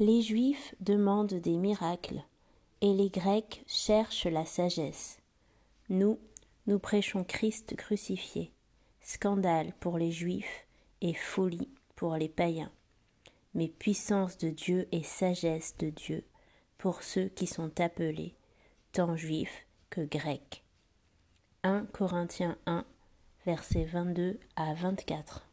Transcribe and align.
Les 0.00 0.22
Juifs 0.22 0.76
demandent 0.78 1.34
des 1.34 1.56
miracles 1.56 2.22
et 2.80 2.94
les 2.94 3.10
Grecs 3.10 3.64
cherchent 3.66 4.26
la 4.26 4.46
sagesse. 4.46 5.18
Nous, 5.88 6.20
nous 6.68 6.78
prêchons 6.78 7.24
Christ 7.24 7.74
crucifié, 7.74 8.52
scandale 9.00 9.72
pour 9.80 9.98
les 9.98 10.12
Juifs 10.12 10.68
et 11.00 11.14
folie 11.14 11.68
pour 11.96 12.14
les 12.14 12.28
païens, 12.28 12.70
mais 13.54 13.66
puissance 13.66 14.38
de 14.38 14.50
Dieu 14.50 14.86
et 14.92 15.02
sagesse 15.02 15.76
de 15.78 15.90
Dieu 15.90 16.24
pour 16.76 17.02
ceux 17.02 17.26
qui 17.26 17.48
sont 17.48 17.80
appelés, 17.80 18.36
tant 18.92 19.16
juifs 19.16 19.66
que 19.90 20.02
grecs. 20.02 20.62
1 21.64 21.86
Corinthiens 21.86 22.56
1, 22.66 22.84
versets 23.46 23.86
22 23.86 24.38
à 24.54 24.74
24. 24.74 25.47